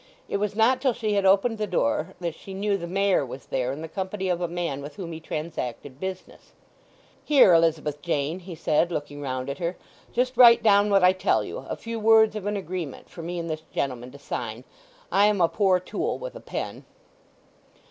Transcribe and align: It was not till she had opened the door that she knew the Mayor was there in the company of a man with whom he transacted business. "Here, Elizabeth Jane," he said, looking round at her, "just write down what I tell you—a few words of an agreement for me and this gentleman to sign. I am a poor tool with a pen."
It 0.27 0.37
was 0.37 0.55
not 0.55 0.81
till 0.81 0.93
she 0.93 1.13
had 1.13 1.27
opened 1.27 1.59
the 1.59 1.67
door 1.67 2.15
that 2.19 2.33
she 2.33 2.55
knew 2.55 2.75
the 2.75 2.87
Mayor 2.87 3.23
was 3.23 3.45
there 3.45 3.71
in 3.71 3.83
the 3.83 3.87
company 3.87 4.29
of 4.29 4.41
a 4.41 4.47
man 4.47 4.81
with 4.81 4.95
whom 4.95 5.11
he 5.11 5.19
transacted 5.19 5.99
business. 5.99 6.53
"Here, 7.23 7.53
Elizabeth 7.53 8.01
Jane," 8.01 8.39
he 8.39 8.55
said, 8.55 8.91
looking 8.91 9.21
round 9.21 9.47
at 9.47 9.59
her, 9.59 9.77
"just 10.11 10.35
write 10.35 10.63
down 10.63 10.89
what 10.89 11.03
I 11.03 11.13
tell 11.13 11.43
you—a 11.43 11.75
few 11.75 11.99
words 11.99 12.35
of 12.35 12.47
an 12.47 12.57
agreement 12.57 13.09
for 13.11 13.21
me 13.21 13.37
and 13.37 13.47
this 13.47 13.61
gentleman 13.71 14.09
to 14.11 14.17
sign. 14.17 14.63
I 15.11 15.27
am 15.27 15.39
a 15.39 15.47
poor 15.47 15.79
tool 15.79 16.17
with 16.17 16.33
a 16.35 16.39
pen." 16.39 16.83